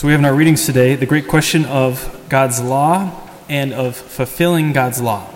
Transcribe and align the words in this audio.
So 0.00 0.06
we 0.06 0.12
have 0.12 0.20
in 0.22 0.24
our 0.24 0.34
readings 0.34 0.64
today 0.64 0.94
the 0.94 1.04
great 1.04 1.28
question 1.28 1.66
of 1.66 2.24
God's 2.30 2.58
law 2.58 3.20
and 3.50 3.74
of 3.74 3.94
fulfilling 3.94 4.72
God's 4.72 4.98
law. 5.02 5.26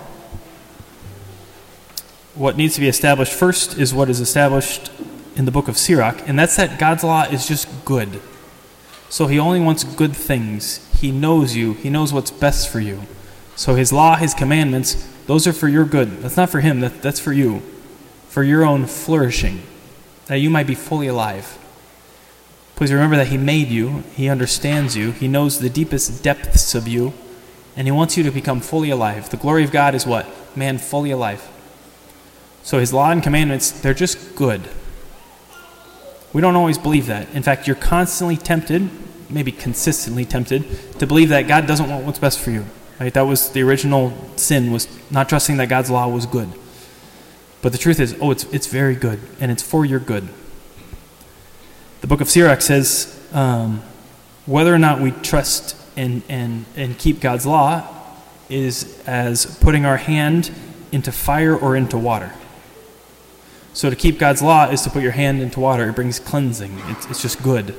What 2.34 2.56
needs 2.56 2.74
to 2.76 2.80
be 2.80 2.88
established 2.88 3.34
first 3.34 3.76
is 3.76 3.92
what 3.92 4.08
is 4.08 4.20
established 4.20 4.90
in 5.36 5.44
the 5.44 5.50
book 5.50 5.68
of 5.68 5.76
Sirach, 5.76 6.26
and 6.26 6.38
that's 6.38 6.56
that 6.56 6.78
God's 6.78 7.04
law 7.04 7.24
is 7.24 7.46
just 7.46 7.68
good. 7.84 8.22
So 9.10 9.26
he 9.26 9.38
only 9.38 9.60
wants 9.60 9.84
good 9.84 10.16
things. 10.16 10.90
He 10.98 11.12
knows 11.12 11.54
you, 11.54 11.74
he 11.74 11.90
knows 11.90 12.14
what's 12.14 12.30
best 12.30 12.70
for 12.70 12.80
you. 12.80 13.02
So 13.56 13.74
his 13.74 13.92
law, 13.92 14.16
his 14.16 14.32
commandments, 14.32 14.94
those 15.26 15.46
are 15.46 15.52
for 15.52 15.68
your 15.68 15.84
good. 15.84 16.22
That's 16.22 16.38
not 16.38 16.48
for 16.48 16.60
him, 16.60 16.80
that, 16.80 17.02
that's 17.02 17.20
for 17.20 17.34
you, 17.34 17.60
for 18.30 18.42
your 18.42 18.64
own 18.64 18.86
flourishing, 18.86 19.60
that 20.24 20.36
you 20.36 20.48
might 20.48 20.66
be 20.66 20.74
fully 20.74 21.08
alive. 21.08 21.58
Please 22.76 22.92
remember 22.92 23.16
that 23.16 23.28
he 23.28 23.36
made 23.36 23.68
you, 23.68 24.02
he 24.16 24.28
understands 24.28 24.96
you, 24.96 25.12
he 25.12 25.28
knows 25.28 25.60
the 25.60 25.70
deepest 25.70 26.22
depths 26.24 26.74
of 26.74 26.88
you, 26.88 27.12
and 27.76 27.86
he 27.86 27.92
wants 27.92 28.16
you 28.16 28.24
to 28.24 28.30
become 28.30 28.60
fully 28.60 28.90
alive. 28.90 29.30
The 29.30 29.36
glory 29.36 29.62
of 29.64 29.70
God 29.70 29.94
is 29.94 30.06
what? 30.06 30.26
Man 30.56 30.78
fully 30.78 31.10
alive. 31.10 31.48
So 32.62 32.78
his 32.80 32.92
law 32.92 33.10
and 33.10 33.22
commandments, 33.22 33.70
they're 33.70 33.94
just 33.94 34.34
good. 34.34 34.62
We 36.32 36.40
don't 36.40 36.56
always 36.56 36.78
believe 36.78 37.06
that. 37.06 37.32
In 37.32 37.44
fact, 37.44 37.66
you're 37.68 37.76
constantly 37.76 38.36
tempted, 38.36 38.90
maybe 39.30 39.52
consistently 39.52 40.24
tempted, 40.24 40.98
to 40.98 41.06
believe 41.06 41.28
that 41.28 41.42
God 41.42 41.66
doesn't 41.66 41.88
want 41.88 42.04
what's 42.04 42.18
best 42.18 42.40
for 42.40 42.50
you. 42.50 42.64
Right? 42.98 43.14
That 43.14 43.22
was 43.22 43.50
the 43.50 43.62
original 43.62 44.12
sin, 44.36 44.72
was 44.72 44.88
not 45.10 45.28
trusting 45.28 45.58
that 45.58 45.68
God's 45.68 45.90
law 45.90 46.08
was 46.08 46.26
good. 46.26 46.48
But 47.62 47.72
the 47.72 47.78
truth 47.78 48.00
is, 48.00 48.16
oh, 48.20 48.30
it's, 48.30 48.44
it's 48.44 48.66
very 48.66 48.94
good, 48.94 49.20
and 49.40 49.52
it's 49.52 49.62
for 49.62 49.84
your 49.84 50.00
good. 50.00 50.28
The 52.04 52.08
book 52.08 52.20
of 52.20 52.28
Sirach 52.28 52.60
says 52.60 53.18
um, 53.32 53.82
whether 54.44 54.74
or 54.74 54.78
not 54.78 55.00
we 55.00 55.10
trust 55.10 55.74
and, 55.96 56.20
and, 56.28 56.66
and 56.76 56.98
keep 56.98 57.18
God's 57.18 57.46
law 57.46 57.82
is 58.50 59.02
as 59.06 59.46
putting 59.60 59.86
our 59.86 59.96
hand 59.96 60.50
into 60.92 61.10
fire 61.10 61.56
or 61.56 61.74
into 61.74 61.96
water. 61.96 62.30
So 63.72 63.88
to 63.88 63.96
keep 63.96 64.18
God's 64.18 64.42
law 64.42 64.68
is 64.68 64.82
to 64.82 64.90
put 64.90 65.02
your 65.02 65.12
hand 65.12 65.40
into 65.40 65.60
water. 65.60 65.88
It 65.88 65.94
brings 65.94 66.18
cleansing. 66.18 66.78
It's, 66.88 67.06
it's 67.06 67.22
just 67.22 67.42
good. 67.42 67.74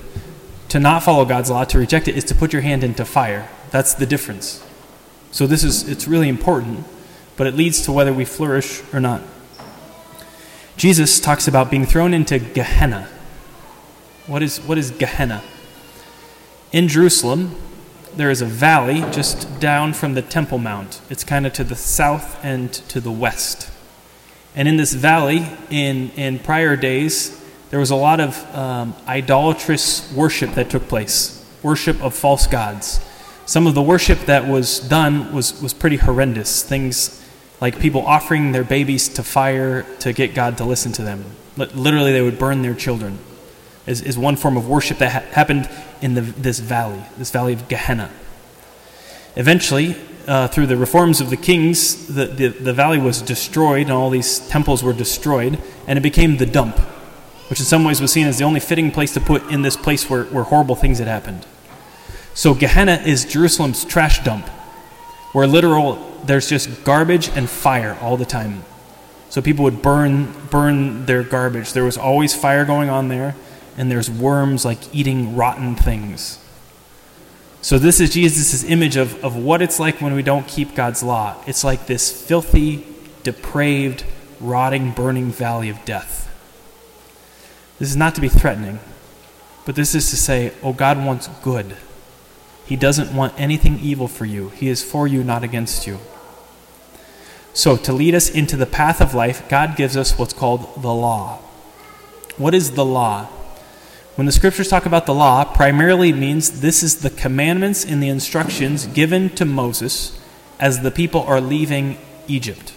To 0.69 0.79
not 0.79 1.03
follow 1.03 1.25
God's 1.25 1.51
law, 1.51 1.63
to 1.63 1.77
reject 1.77 2.07
it, 2.07 2.17
is 2.17 2.23
to 2.23 2.33
put 2.33 2.51
your 2.51 2.63
hand 2.63 2.83
into 2.83 3.05
fire. 3.05 3.47
That's 3.69 3.93
the 3.93 4.07
difference. 4.07 4.65
So 5.29 5.45
this 5.45 5.63
is 5.63 5.87
it's 5.87 6.07
really 6.07 6.29
important, 6.29 6.83
but 7.37 7.45
it 7.45 7.53
leads 7.53 7.83
to 7.83 7.91
whether 7.91 8.11
we 8.11 8.25
flourish 8.25 8.81
or 8.91 8.99
not. 8.99 9.21
Jesus 10.77 11.19
talks 11.19 11.47
about 11.47 11.69
being 11.69 11.85
thrown 11.85 12.11
into 12.11 12.39
Gehenna. 12.39 13.11
What 14.27 14.41
is 14.41 14.59
what 14.59 14.77
is 14.77 14.91
Gehenna? 14.91 15.43
In 16.71 16.87
Jerusalem, 16.87 17.55
there 18.15 18.31
is 18.31 18.41
a 18.41 18.45
valley 18.45 19.01
just 19.11 19.59
down 19.59 19.93
from 19.93 20.13
the 20.13 20.21
Temple 20.21 20.57
Mount. 20.57 21.01
It's 21.09 21.23
kind 21.23 21.45
of 21.45 21.53
to 21.53 21.63
the 21.63 21.75
south 21.75 22.43
and 22.43 22.73
to 22.73 22.99
the 22.99 23.11
west. 23.11 23.71
And 24.55 24.67
in 24.67 24.77
this 24.77 24.93
valley, 24.93 25.45
in, 25.69 26.11
in 26.11 26.39
prior 26.39 26.77
days, 26.77 27.43
there 27.71 27.79
was 27.79 27.91
a 27.91 27.95
lot 27.95 28.21
of 28.21 28.55
um, 28.55 28.95
idolatrous 29.07 30.11
worship 30.13 30.53
that 30.53 30.69
took 30.69 30.87
place, 30.87 31.45
worship 31.61 32.01
of 32.01 32.15
false 32.15 32.47
gods. 32.47 33.01
Some 33.45 33.67
of 33.67 33.75
the 33.75 33.81
worship 33.81 34.19
that 34.21 34.47
was 34.47 34.79
done 34.79 35.33
was, 35.33 35.61
was 35.61 35.73
pretty 35.73 35.97
horrendous. 35.97 36.63
Things 36.63 37.21
like 37.59 37.79
people 37.79 38.01
offering 38.05 38.53
their 38.53 38.63
babies 38.63 39.09
to 39.09 39.23
fire 39.23 39.83
to 39.99 40.13
get 40.13 40.33
God 40.33 40.57
to 40.57 40.63
listen 40.63 40.93
to 40.93 41.01
them. 41.01 41.25
Literally, 41.57 42.11
they 42.11 42.21
would 42.21 42.39
burn 42.39 42.61
their 42.61 42.73
children, 42.73 43.19
is, 43.88 44.02
is 44.02 44.17
one 44.17 44.36
form 44.36 44.58
of 44.58 44.67
worship 44.67 44.97
that 45.00 45.11
ha- 45.11 45.31
happened 45.33 45.69
in 46.02 46.16
the, 46.16 46.22
this 46.22 46.59
valley, 46.59 47.02
this 47.17 47.31
valley 47.31 47.53
of 47.53 47.67
Gehenna. 47.67 48.09
Eventually, 49.36 49.95
uh, 50.28 50.47
through 50.47 50.66
the 50.66 50.78
reforms 50.78 51.22
of 51.22 51.30
the 51.30 51.38
kings, 51.38 52.08
the, 52.08 52.25
the, 52.25 52.47
the, 52.47 52.73
valley 52.73 52.97
was 52.97 53.22
destroyed 53.22 53.83
and 53.83 53.91
all 53.91 54.09
these 54.09 54.40
temples 54.50 54.84
were 54.84 54.94
destroyed, 54.94 55.59
and 55.88 56.00
it 56.00 56.01
became 56.01 56.38
the 56.38 56.45
dump, 56.45 56.79
which 57.50 57.59
in 57.59 57.66
some 57.66 57.84
ways 57.84 58.01
was 58.01 58.12
seen 58.12 58.25
as 58.25 58.40
the 58.40 58.44
only 58.44 58.59
fitting 58.59 58.91
place 58.91 59.13
to 59.13 59.19
put 59.19 59.44
in 59.51 59.62
this 59.62 59.78
place 59.78 60.09
where, 60.09 60.24
where 60.25 60.44
horrible 60.44 60.75
things 60.75 61.00
had 61.00 61.07
happened. 61.07 61.45
So 62.34 62.53
Gehenna 62.53 62.95
is 63.06 63.24
Jerusalem's 63.24 63.85
trash 63.85 64.24
dump, 64.24 64.47
where 65.31 65.47
literal 65.47 66.12
there's 66.25 66.50
just 66.50 66.84
garbage 66.84 67.29
and 67.29 67.50
fire 67.50 67.97
all 68.01 68.18
the 68.18 68.25
time. 68.25 68.63
So 69.29 69.41
people 69.41 69.63
would 69.63 69.81
burn 69.81 70.34
burn 70.50 71.06
their 71.06 71.24
garbage. 71.24 71.74
There 71.74 71.84
was 71.84 71.97
always 71.97 72.34
fire 72.34 72.66
going 72.66 72.90
on 72.90 73.09
there, 73.09 73.35
and 73.78 73.91
there's 73.91 74.09
worms 74.09 74.66
like 74.66 74.94
eating 74.94 75.36
rotten 75.36 75.75
things. 75.75 76.40
So, 77.62 77.80
this 77.80 78.00
is 78.00 78.12
Jesus' 78.12 78.63
image 78.63 78.96
of, 78.96 79.24
of 79.24 79.36
what 79.36 79.62
it's 79.62 79.80
like 79.80 80.00
when 80.00 80.13
we 80.13 80.22
don't 80.22 80.47
keep 80.47 80.75
God's 80.75 81.02
law. 81.02 81.36
It's 81.47 81.63
like 81.63 81.88
this 81.88 82.12
filthy, 82.12 82.86
depraved, 83.24 84.06
rotting, 84.40 84.91
burning 84.91 85.31
valley 85.31 85.69
of 85.69 85.84
death. 85.84 86.31
This 87.80 87.90
is 87.90 87.96
not 87.96 88.13
to 88.16 88.22
be 88.22 88.30
threatening, 88.30 88.80
but 89.66 89.75
this 89.75 89.96
is 89.96 90.09
to 90.12 90.16
say, 90.16 90.53
oh, 90.62 90.74
God 90.74 91.03
wants 91.03 91.28
good. 91.42 91.75
He 92.66 92.75
doesn't 92.75 93.16
want 93.16 93.34
anything 93.36 93.80
evil 93.80 94.07
for 94.07 94.25
you, 94.25 94.50
He 94.50 94.69
is 94.69 94.84
for 94.84 95.07
you, 95.07 95.24
not 95.24 95.44
against 95.44 95.88
you. 95.88 96.00
So, 97.53 97.78
to 97.78 97.94
lead 97.94 98.13
us 98.13 98.30
into 98.30 98.57
the 98.57 98.66
path 98.66 99.02
of 99.02 99.13
life, 99.16 99.47
God 99.50 99.75
gives 99.75 99.97
us 99.97 100.19
what's 100.19 100.34
called 100.34 100.84
the 100.84 100.94
law. 100.94 101.40
What 102.38 102.53
is 102.53 102.72
the 102.72 102.86
law? 102.86 103.30
When 104.15 104.25
the 104.25 104.31
scriptures 104.31 104.69
talk 104.69 104.85
about 104.85 105.05
the 105.05 105.13
law, 105.13 105.43
primarily 105.43 106.13
means 106.13 106.61
this 106.61 106.83
is 106.83 106.99
the 106.99 107.09
commandments 107.09 107.83
and 107.83 108.01
the 108.01 108.07
instructions 108.07 108.87
given 108.87 109.29
to 109.31 109.43
Moses 109.43 110.17
as 110.57 110.81
the 110.81 110.91
people 110.91 111.21
are 111.23 111.41
leaving 111.41 111.97
Egypt. 112.27 112.73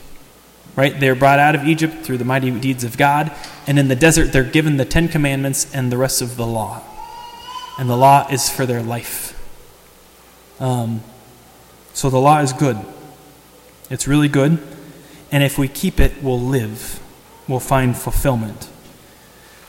Right? 0.75 0.99
They're 0.99 1.15
brought 1.15 1.38
out 1.38 1.54
of 1.54 1.65
Egypt 1.65 2.04
through 2.04 2.19
the 2.19 2.25
mighty 2.25 2.50
deeds 2.50 2.82
of 2.82 2.97
God, 2.97 3.31
and 3.69 3.78
in 3.78 3.87
the 3.87 3.94
desert 3.94 4.32
they're 4.32 4.43
given 4.43 4.78
the 4.78 4.84
Ten 4.84 5.06
Commandments 5.06 5.72
and 5.72 5.93
the 5.93 5.97
rest 5.97 6.22
of 6.22 6.37
the 6.37 6.47
law. 6.47 6.82
And 7.78 7.88
the 7.88 7.97
law 7.97 8.26
is 8.28 8.50
for 8.50 8.66
their 8.66 8.82
life. 8.82 9.34
Um, 10.60 11.03
so 11.94 12.10
the 12.10 12.19
law 12.19 12.41
is 12.41 12.53
good. 12.53 12.78
It's 13.91 14.09
really 14.09 14.28
good. 14.28 14.59
And 15.31 15.44
if 15.44 15.56
we 15.56 15.69
keep 15.69 16.00
it, 16.00 16.20
we'll 16.20 16.41
live. 16.41 17.00
We'll 17.47 17.60
find 17.60 17.97
fulfillment. 17.97 18.69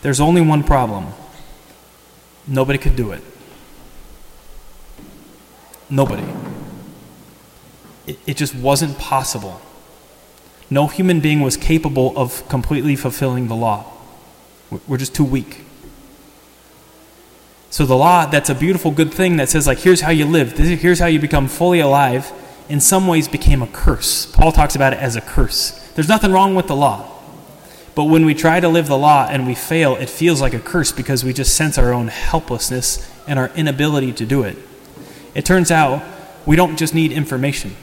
There's 0.02 0.20
only 0.20 0.42
one 0.42 0.64
problem 0.64 1.14
Nobody 2.50 2.80
could 2.80 2.96
do 2.96 3.12
it. 3.12 3.22
Nobody. 5.90 6.26
It, 8.08 8.18
it 8.26 8.38
just 8.38 8.56
wasn't 8.56 8.98
possible. 8.98 9.62
No 10.70 10.88
human 10.88 11.20
being 11.20 11.42
was 11.42 11.58
capable 11.58 12.18
of 12.18 12.48
completely 12.50 12.96
fulfilling 12.96 13.48
the 13.48 13.56
law. 13.56 13.86
We're 14.88 14.98
just 14.98 15.16
too 15.16 15.24
weak. 15.24 15.64
So 17.70 17.86
the 17.86 17.96
law, 17.96 18.26
that's 18.26 18.50
a 18.50 18.56
beautiful, 18.56 18.92
good 18.92 19.14
thing 19.14 19.38
that 19.38 19.50
says, 19.50 19.68
like, 19.68 19.80
here's 19.80 20.02
how 20.02 20.10
you 20.10 20.26
live, 20.26 20.58
here's 20.58 21.00
how 21.00 21.06
you 21.06 21.20
become 21.20 21.48
fully 21.48 21.80
alive, 21.80 22.32
in 22.68 22.80
some 22.80 23.08
ways 23.08 23.28
became 23.28 23.62
a 23.62 23.68
curse. 23.68 24.26
Paul 24.26 24.52
talks 24.52 24.76
about 24.76 24.94
it 24.94 25.00
as 25.00 25.16
a 25.16 25.22
curse. 25.22 25.72
There's 25.94 26.10
nothing 26.10 26.32
wrong 26.32 26.56
with 26.56 26.68
the 26.68 26.76
law. 26.76 27.19
But 28.00 28.06
when 28.06 28.24
we 28.24 28.34
try 28.34 28.62
to 28.62 28.70
live 28.70 28.88
the 28.88 28.98
law 28.98 29.28
and 29.30 29.46
we 29.46 29.56
fail, 29.56 29.98
it 29.98 30.10
feels 30.10 30.40
like 30.40 30.54
a 30.54 30.60
curse 30.60 30.94
because 30.94 31.26
we 31.26 31.34
just 31.34 31.58
sense 31.58 31.78
our 31.78 31.92
own 31.92 32.08
helplessness 32.08 33.06
and 33.28 33.38
our 33.38 33.50
inability 33.56 34.14
to 34.14 34.26
do 34.26 34.44
it. 34.44 34.58
It 35.36 35.44
turns 35.44 35.70
out 35.70 36.02
we 36.46 36.56
don't 36.56 36.78
just 36.78 36.96
need 36.96 37.12
information. 37.12 37.76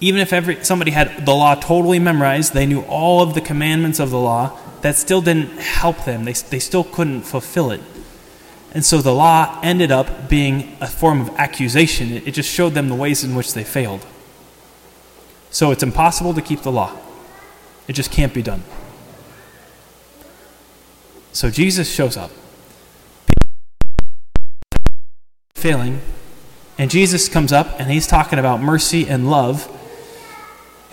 Even 0.00 0.20
if 0.20 0.32
every, 0.32 0.64
somebody 0.64 0.90
had 0.90 1.26
the 1.26 1.32
law 1.32 1.54
totally 1.54 2.00
memorized, 2.00 2.54
they 2.54 2.66
knew 2.66 2.80
all 2.88 3.22
of 3.22 3.34
the 3.34 3.40
commandments 3.40 4.00
of 4.00 4.10
the 4.10 4.18
law, 4.18 4.58
that 4.80 4.96
still 4.96 5.20
didn't 5.22 5.60
help 5.60 6.04
them. 6.04 6.24
They, 6.24 6.32
they 6.32 6.58
still 6.58 6.82
couldn't 6.82 7.22
fulfill 7.22 7.70
it. 7.70 7.82
And 8.74 8.84
so 8.84 9.00
the 9.00 9.14
law 9.14 9.60
ended 9.62 9.92
up 9.92 10.28
being 10.28 10.76
a 10.80 10.88
form 10.88 11.20
of 11.20 11.28
accusation. 11.36 12.10
It, 12.10 12.26
it 12.26 12.30
just 12.32 12.50
showed 12.50 12.74
them 12.74 12.88
the 12.88 12.96
ways 12.96 13.22
in 13.22 13.36
which 13.36 13.54
they 13.54 13.62
failed. 13.62 14.04
So 15.50 15.70
it's 15.70 15.84
impossible 15.84 16.34
to 16.34 16.42
keep 16.42 16.62
the 16.62 16.72
law, 16.72 16.98
it 17.86 17.92
just 17.92 18.10
can't 18.10 18.34
be 18.34 18.42
done. 18.42 18.64
So 21.32 21.48
Jesus 21.48 21.92
shows 21.92 22.16
up, 22.16 22.32
failing, 25.54 26.00
and 26.76 26.90
Jesus 26.90 27.28
comes 27.28 27.52
up 27.52 27.78
and 27.78 27.90
he's 27.90 28.06
talking 28.06 28.38
about 28.38 28.60
mercy 28.60 29.06
and 29.06 29.30
love. 29.30 29.68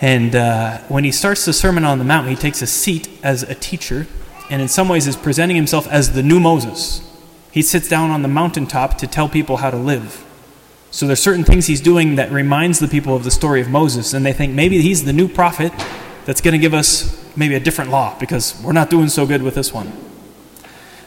And 0.00 0.36
uh, 0.36 0.78
when 0.88 1.02
he 1.02 1.10
starts 1.10 1.44
the 1.44 1.52
Sermon 1.52 1.84
on 1.84 1.98
the 1.98 2.04
Mount, 2.04 2.28
he 2.28 2.36
takes 2.36 2.62
a 2.62 2.68
seat 2.68 3.08
as 3.22 3.42
a 3.42 3.54
teacher, 3.54 4.06
and 4.48 4.62
in 4.62 4.68
some 4.68 4.88
ways 4.88 5.08
is 5.08 5.16
presenting 5.16 5.56
himself 5.56 5.88
as 5.88 6.12
the 6.12 6.22
new 6.22 6.38
Moses. 6.38 7.02
He 7.50 7.62
sits 7.62 7.88
down 7.88 8.10
on 8.10 8.22
the 8.22 8.28
mountaintop 8.28 8.96
to 8.98 9.08
tell 9.08 9.28
people 9.28 9.56
how 9.56 9.70
to 9.70 9.76
live. 9.76 10.24
So 10.92 11.06
there's 11.06 11.20
certain 11.20 11.42
things 11.42 11.66
he's 11.66 11.80
doing 11.80 12.14
that 12.14 12.30
reminds 12.30 12.78
the 12.78 12.86
people 12.86 13.16
of 13.16 13.24
the 13.24 13.32
story 13.32 13.60
of 13.60 13.68
Moses, 13.68 14.14
and 14.14 14.24
they 14.24 14.32
think 14.32 14.54
maybe 14.54 14.80
he's 14.82 15.04
the 15.04 15.12
new 15.12 15.26
prophet 15.26 15.72
that's 16.26 16.40
going 16.40 16.52
to 16.52 16.58
give 16.58 16.74
us 16.74 17.26
maybe 17.36 17.56
a 17.56 17.60
different 17.60 17.90
law 17.90 18.16
because 18.20 18.60
we're 18.62 18.72
not 18.72 18.88
doing 18.88 19.08
so 19.08 19.26
good 19.26 19.42
with 19.42 19.56
this 19.56 19.72
one. 19.74 20.07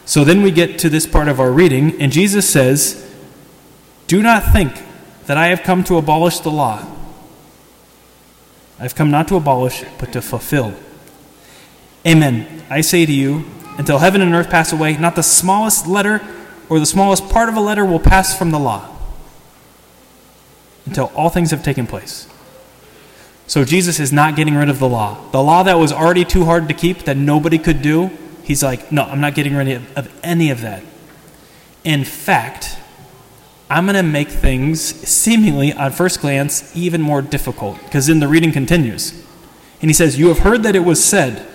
So 0.06 0.24
then 0.24 0.42
we 0.42 0.52
get 0.52 0.80
to 0.80 0.90
this 0.90 1.06
part 1.06 1.28
of 1.28 1.40
our 1.40 1.52
reading, 1.52 2.02
and 2.02 2.12
Jesus 2.12 2.50
says, 2.50 3.10
Do 4.08 4.22
not 4.22 4.52
think 4.52 4.82
that 5.26 5.38
I 5.38 5.48
have 5.48 5.64
come 5.64 5.84
to 5.86 5.98
abolish 5.98 6.40
the 6.40 6.52
law. 6.52 6.86
I've 8.80 8.96
come 8.96 9.12
not 9.12 9.28
to 9.28 9.36
abolish, 9.36 9.84
but 10.00 10.12
to 10.14 10.22
fulfill. 10.22 10.74
Amen. 12.06 12.64
I 12.70 12.82
say 12.82 13.06
to 13.06 13.12
you, 13.12 13.46
until 13.78 14.00
heaven 14.00 14.22
and 14.22 14.34
earth 14.34 14.50
pass 14.50 14.74
away, 14.74 14.98
not 14.98 15.16
the 15.16 15.24
smallest 15.24 15.88
letter 15.88 16.22
or 16.68 16.80
the 16.80 16.86
smallest 16.86 17.30
part 17.30 17.48
of 17.48 17.56
a 17.56 17.60
letter 17.60 17.86
will 17.86 18.00
pass 18.00 18.38
from 18.38 18.52
the 18.52 18.60
law 18.60 18.88
until 20.86 21.12
all 21.16 21.30
things 21.30 21.52
have 21.52 21.64
taken 21.64 21.86
place. 21.86 22.28
So 23.48 23.66
Jesus 23.66 24.00
is 24.00 24.12
not 24.12 24.36
getting 24.36 24.56
rid 24.56 24.70
of 24.70 24.80
the 24.80 24.90
law. 24.90 25.18
The 25.32 25.44
law 25.44 25.64
that 25.64 25.76
was 25.76 25.92
already 25.92 26.26
too 26.26 26.46
hard 26.46 26.68
to 26.70 26.74
keep, 26.74 27.00
that 27.04 27.18
nobody 27.18 27.58
could 27.58 27.82
do, 27.82 28.10
he's 28.44 28.64
like, 28.64 28.92
no, 28.92 29.04
I'm 29.04 29.22
not 29.22 29.36
getting 29.36 29.56
rid 29.56 29.82
of 29.96 30.20
any 30.24 30.50
of 30.50 30.62
that. 30.62 30.84
In 31.84 32.04
fact, 32.04 32.78
I'm 33.70 33.86
going 33.86 33.96
to 33.96 34.04
make 34.04 34.28
things 34.28 34.82
seemingly, 34.82 35.72
at 35.72 35.94
first 35.94 36.20
glance, 36.20 36.76
even 36.76 37.02
more 37.02 37.22
difficult. 37.22 37.82
Because 37.84 38.08
then 38.08 38.20
the 38.20 38.28
reading 38.28 38.52
continues. 38.52 39.12
And 39.82 39.90
he 39.90 39.94
says, 39.94 40.20
You 40.20 40.28
have 40.28 40.40
heard 40.40 40.64
that 40.64 40.76
it 40.76 40.82
was 40.82 41.04
said. 41.04 41.48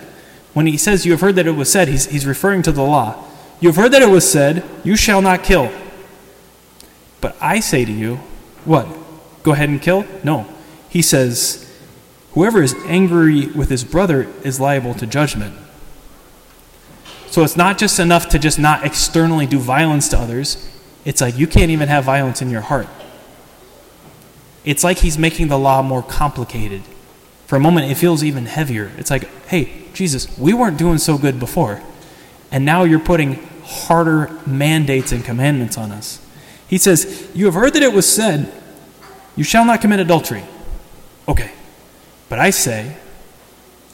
When 0.54 0.66
he 0.66 0.78
says, 0.78 1.04
You 1.04 1.12
have 1.12 1.20
heard 1.20 1.36
that 1.36 1.46
it 1.46 1.52
was 1.52 1.70
said, 1.70 1.88
he's, 1.88 2.06
he's 2.06 2.26
referring 2.26 2.62
to 2.62 2.72
the 2.72 2.82
law. 2.82 3.22
You 3.60 3.68
have 3.68 3.76
heard 3.76 3.92
that 3.92 4.00
it 4.00 4.08
was 4.08 4.30
said, 4.30 4.64
You 4.82 4.96
shall 4.96 5.20
not 5.20 5.44
kill. 5.44 5.70
But 7.20 7.36
I 7.40 7.60
say 7.60 7.84
to 7.84 7.92
you, 7.92 8.16
What? 8.64 8.88
Go 9.42 9.52
ahead 9.52 9.68
and 9.68 9.80
kill? 9.80 10.06
No. 10.24 10.46
He 10.88 11.02
says, 11.02 11.70
Whoever 12.32 12.62
is 12.62 12.74
angry 12.86 13.46
with 13.46 13.68
his 13.68 13.84
brother 13.84 14.26
is 14.42 14.58
liable 14.58 14.94
to 14.94 15.06
judgment. 15.06 15.54
So 17.30 17.42
it's 17.42 17.56
not 17.56 17.78
just 17.78 17.98
enough 17.98 18.28
to 18.30 18.38
just 18.38 18.58
not 18.58 18.84
externally 18.84 19.46
do 19.46 19.58
violence 19.58 20.08
to 20.08 20.18
others 20.18 20.72
it's 21.06 21.20
like 21.20 21.38
you 21.38 21.46
can't 21.46 21.70
even 21.70 21.88
have 21.88 22.02
violence 22.04 22.42
in 22.42 22.50
your 22.50 22.62
heart. 22.62 22.88
It's 24.64 24.82
like 24.82 24.98
he's 24.98 25.16
making 25.16 25.46
the 25.46 25.56
law 25.56 25.80
more 25.80 26.02
complicated. 26.02 26.82
For 27.46 27.54
a 27.54 27.60
moment, 27.60 27.88
it 27.88 27.94
feels 27.94 28.24
even 28.24 28.46
heavier. 28.46 28.90
It's 28.98 29.08
like, 29.08 29.22
hey, 29.46 29.84
Jesus, 29.94 30.36
we 30.36 30.52
weren't 30.52 30.76
doing 30.76 30.98
so 30.98 31.16
good 31.16 31.38
before. 31.38 31.80
And 32.50 32.64
now 32.64 32.82
you're 32.82 32.98
putting 32.98 33.34
harder 33.62 34.36
mandates 34.44 35.12
and 35.12 35.24
commandments 35.24 35.78
on 35.78 35.92
us. 35.92 36.20
He 36.66 36.76
says, 36.76 37.30
You 37.32 37.44
have 37.44 37.54
heard 37.54 37.74
that 37.74 37.82
it 37.84 37.92
was 37.92 38.12
said, 38.12 38.52
You 39.36 39.44
shall 39.44 39.64
not 39.64 39.80
commit 39.80 40.00
adultery. 40.00 40.42
Okay. 41.28 41.52
But 42.28 42.40
I 42.40 42.50
say, 42.50 42.96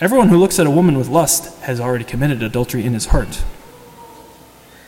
everyone 0.03 0.29
who 0.29 0.37
looks 0.37 0.59
at 0.59 0.67
a 0.67 0.71
woman 0.71 0.99
with 0.99 1.09
lust 1.09 1.59
has 1.63 1.81
already 1.81 2.05
committed 2.05 2.43
adultery 2.43 2.85
in 2.85 2.93
his 2.93 3.07
heart. 3.07 3.43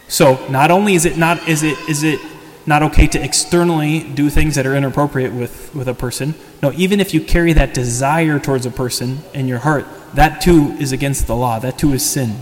So 0.09 0.47
not 0.49 0.71
only 0.71 0.95
is 0.95 1.07
it 1.07 1.17
not 1.17 1.49
is 1.49 1.63
it 1.63 1.79
is 1.89 2.03
it 2.03 2.21
not 2.67 2.83
okay 2.83 3.07
to 3.07 3.23
externally 3.23 4.01
do 4.01 4.29
things 4.31 4.55
that 4.55 4.67
are 4.67 4.75
inappropriate 4.75 5.33
with, 5.33 5.75
with 5.75 5.87
a 5.87 5.95
person. 5.95 6.35
No, 6.63 6.73
even 6.73 6.99
if 6.99 7.13
you 7.13 7.21
carry 7.21 7.53
that 7.53 7.75
desire 7.75 8.39
towards 8.39 8.65
a 8.65 8.71
person 8.71 9.19
in 9.35 9.47
your 9.47 9.59
heart, 9.59 9.87
that 10.15 10.41
too 10.41 10.75
is 10.81 10.91
against 10.91 11.27
the 11.27 11.37
law. 11.37 11.59
That 11.59 11.79
too 11.79 11.93
is 11.93 12.05
sin. 12.09 12.37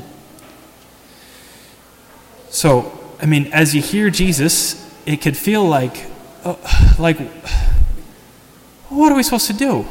So, 2.50 2.98
I 3.20 3.26
mean, 3.26 3.52
as 3.52 3.75
you 3.75 3.82
hear 3.82 4.10
Jesus, 4.10 4.78
it 5.06 5.20
could 5.20 5.36
feel 5.36 5.64
like, 5.64 6.06
uh, 6.44 6.54
like, 6.98 7.18
what 8.88 9.10
are 9.10 9.16
we 9.16 9.22
supposed 9.22 9.48
to 9.48 9.54
do? 9.54 9.86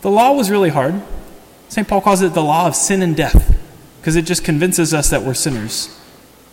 The 0.00 0.10
law 0.10 0.32
was 0.32 0.50
really 0.50 0.70
hard. 0.70 1.02
St. 1.72 1.88
Paul 1.88 2.02
calls 2.02 2.20
it 2.20 2.34
the 2.34 2.42
law 2.42 2.66
of 2.66 2.76
sin 2.76 3.00
and 3.00 3.16
death 3.16 3.58
because 3.98 4.14
it 4.14 4.26
just 4.26 4.44
convinces 4.44 4.92
us 4.92 5.08
that 5.08 5.22
we're 5.22 5.32
sinners. 5.32 5.98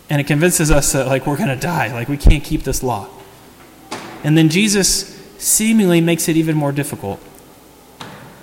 And 0.08 0.18
it 0.18 0.24
convinces 0.26 0.70
us 0.70 0.92
that 0.92 1.08
like 1.08 1.26
we're 1.26 1.36
going 1.36 1.50
to 1.50 1.56
die 1.56 1.92
like 1.92 2.08
we 2.08 2.16
can't 2.16 2.42
keep 2.42 2.62
this 2.62 2.82
law. 2.82 3.06
And 4.24 4.38
then 4.38 4.48
jesus 4.48 5.20
seemingly 5.36 6.00
makes 6.00 6.26
it 6.26 6.38
even 6.38 6.56
more 6.56 6.72
difficult. 6.72 7.20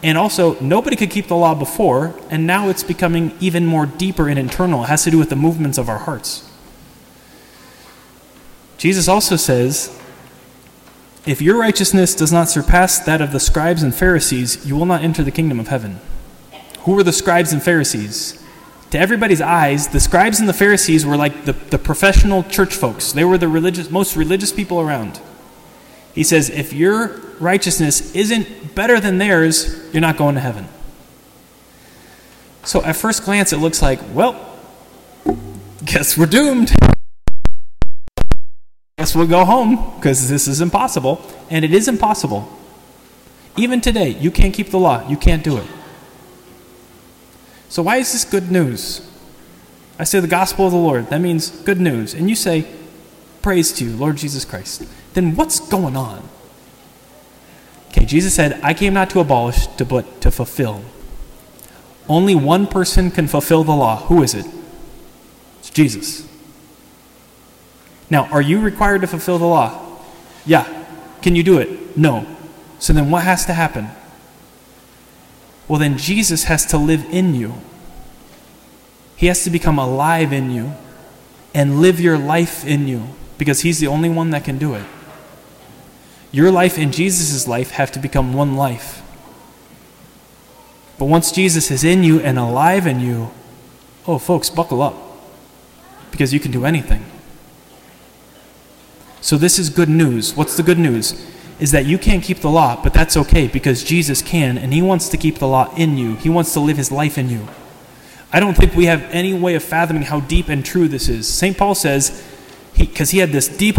And 0.03 0.19
also 0.19 0.59
nobody 0.59 0.95
could 0.95 1.09
keep 1.09 1.29
the 1.29 1.35
law 1.35 1.56
before 1.56 2.13
and 2.29 2.45
now 2.45 2.69
it's 2.69 2.83
becoming 2.83 3.35
even 3.39 3.65
more 3.65 3.88
deeper 3.88 4.30
and 4.30 4.38
internal. 4.38 4.83
It 4.83 4.88
has 4.89 5.03
to 5.06 5.09
do 5.09 5.18
with 5.18 5.31
the 5.31 5.35
movements 5.35 5.80
of 5.80 5.89
our 5.89 5.97
hearts. 5.97 6.47
Jesus 8.77 9.07
also 9.07 9.35
says 9.35 10.00
if 11.25 11.41
your 11.41 11.57
righteousness 11.57 12.13
does 12.13 12.31
not 12.31 12.50
surpass 12.50 13.00
that 13.00 13.19
of 13.19 13.31
the 13.31 13.39
scribes 13.39 13.81
and 13.81 13.95
pharisees 13.95 14.63
you 14.63 14.75
will 14.75 14.85
not 14.85 15.01
enter 15.01 15.23
the 15.23 15.31
kingdom 15.31 15.59
of 15.59 15.69
heaven 15.69 16.01
who 16.87 16.93
were 16.93 17.03
the 17.03 17.13
scribes 17.13 17.51
and 17.51 17.61
pharisees 17.61 18.43
to 18.91 18.97
everybody's 18.97 19.41
eyes, 19.41 19.89
the 19.89 19.99
scribes 19.99 20.39
and 20.39 20.47
the 20.47 20.53
Pharisees 20.53 21.05
were 21.05 21.17
like 21.17 21.45
the, 21.45 21.51
the 21.51 21.77
professional 21.77 22.43
church 22.43 22.73
folks. 22.73 23.11
They 23.11 23.25
were 23.25 23.37
the 23.37 23.47
religious, 23.47 23.91
most 23.91 24.15
religious 24.15 24.53
people 24.53 24.79
around. 24.79 25.19
He 26.13 26.23
says, 26.23 26.49
if 26.49 26.73
your 26.73 27.19
righteousness 27.39 28.15
isn't 28.15 28.75
better 28.75 28.99
than 28.99 29.17
theirs, 29.17 29.93
you're 29.93 30.01
not 30.01 30.17
going 30.17 30.35
to 30.35 30.41
heaven. 30.41 30.67
So 32.63 32.81
at 32.83 32.95
first 32.95 33.25
glance, 33.25 33.51
it 33.51 33.57
looks 33.57 33.81
like, 33.81 33.99
well, 34.13 34.57
guess 35.83 36.17
we're 36.17 36.25
doomed. 36.25 36.73
Guess 38.97 39.15
we'll 39.15 39.27
go 39.27 39.45
home 39.45 39.95
because 39.95 40.29
this 40.29 40.47
is 40.47 40.61
impossible. 40.61 41.21
And 41.49 41.65
it 41.65 41.73
is 41.73 41.87
impossible. 41.87 42.51
Even 43.57 43.81
today, 43.81 44.09
you 44.09 44.31
can't 44.31 44.53
keep 44.53 44.69
the 44.69 44.79
law, 44.79 45.07
you 45.09 45.17
can't 45.17 45.43
do 45.43 45.57
it. 45.57 45.67
So, 47.69 47.83
why 47.83 47.97
is 47.97 48.13
this 48.13 48.23
good 48.23 48.51
news? 48.51 49.01
I 49.99 50.03
say 50.03 50.19
the 50.19 50.27
gospel 50.27 50.67
of 50.67 50.71
the 50.71 50.77
Lord. 50.77 51.09
That 51.09 51.21
means 51.21 51.49
good 51.49 51.79
news. 51.79 52.13
And 52.13 52.29
you 52.29 52.35
say, 52.35 52.67
Praise 53.41 53.71
to 53.73 53.85
you, 53.85 53.95
Lord 53.95 54.17
Jesus 54.17 54.45
Christ. 54.45 54.83
Then 55.13 55.35
what's 55.35 55.59
going 55.59 55.95
on? 55.95 56.27
Okay, 57.89 58.05
Jesus 58.05 58.33
said, 58.33 58.59
I 58.61 58.73
came 58.73 58.93
not 58.93 59.09
to 59.11 59.19
abolish, 59.19 59.67
but 59.67 60.21
to 60.21 60.31
fulfill. 60.31 60.83
Only 62.09 62.35
one 62.35 62.67
person 62.67 63.09
can 63.09 63.27
fulfill 63.27 63.63
the 63.63 63.71
law. 63.71 63.97
Who 64.07 64.21
is 64.21 64.33
it? 64.33 64.45
It's 65.59 65.69
Jesus. 65.69 66.27
Now, 68.09 68.25
are 68.25 68.41
you 68.41 68.59
required 68.59 69.01
to 69.01 69.07
fulfill 69.07 69.39
the 69.39 69.45
law? 69.45 69.99
Yeah. 70.45 70.85
Can 71.21 71.35
you 71.35 71.43
do 71.43 71.57
it? 71.57 71.97
No. 71.97 72.25
So 72.79 72.93
then 72.93 73.09
what 73.09 73.23
has 73.23 73.45
to 73.47 73.53
happen? 73.53 73.89
Well, 75.67 75.79
then 75.79 75.97
Jesus 75.97 76.45
has 76.45 76.65
to 76.67 76.77
live 76.77 77.05
in 77.11 77.35
you. 77.35 77.55
He 79.15 79.27
has 79.27 79.43
to 79.43 79.49
become 79.49 79.79
alive 79.79 80.31
in 80.31 80.51
you 80.51 80.73
and 81.53 81.81
live 81.81 81.99
your 81.99 82.17
life 82.17 82.65
in 82.65 82.87
you 82.87 83.09
because 83.37 83.61
He's 83.61 83.79
the 83.79 83.87
only 83.87 84.09
one 84.09 84.29
that 84.29 84.45
can 84.45 84.57
do 84.57 84.75
it. 84.75 84.85
Your 86.31 86.51
life 86.51 86.77
and 86.77 86.94
Jesus' 86.94 87.47
life 87.47 87.71
have 87.71 87.92
to 87.94 87.99
become 87.99 88.33
one 88.33 88.56
life. 88.56 89.01
But 90.97 91.06
once 91.06 91.31
Jesus 91.31 91.69
is 91.71 91.83
in 91.83 92.03
you 92.03 92.19
and 92.19 92.37
alive 92.39 92.87
in 92.87 92.99
you, 92.99 93.31
oh, 94.07 94.18
folks, 94.18 94.49
buckle 94.49 94.81
up 94.81 94.95
because 96.11 96.33
you 96.33 96.39
can 96.39 96.51
do 96.51 96.65
anything. 96.65 97.06
So, 99.21 99.37
this 99.37 99.59
is 99.59 99.69
good 99.69 99.89
news. 99.89 100.35
What's 100.35 100.56
the 100.56 100.63
good 100.63 100.80
news? 100.80 101.13
Is 101.59 101.71
that 101.71 101.85
you 101.85 101.97
can't 101.97 102.23
keep 102.23 102.40
the 102.40 102.49
law, 102.49 102.81
but 102.81 102.94
that's 102.94 103.18
okay 103.18 103.47
because 103.47 103.83
Jesus 103.83 104.21
can, 104.21 104.57
and 104.57 104.73
He 104.73 104.81
wants 104.81 105.09
to 105.09 105.18
keep 105.18 105.40
the 105.40 105.47
law 105.47 105.73
in 105.76 105.97
you. 105.97 106.16
He 106.16 106.30
wants 106.30 106.54
to 106.54 106.59
live 106.59 106.78
His 106.78 106.92
life 106.92 107.18
in 107.18 107.30
you. 107.30 107.47
I 108.31 108.40
don't 108.40 108.56
think 108.56 108.76
we 108.76 108.85
have 108.85 109.04
any 109.04 109.33
way 109.33 109.56
of 109.56 109.64
fathoming 109.64 110.04
how 110.04 110.19
deep 110.19 110.49
and 110.49 110.64
true 110.64 110.87
this 110.87 111.07
is. 111.07 111.28
St. 111.28 111.57
Paul 111.57 111.76
says, 111.76 112.23
because 112.78 113.11
he, 113.11 113.18
he 113.18 113.21
had 113.21 113.31
this 113.31 113.47
deep. 113.47 113.78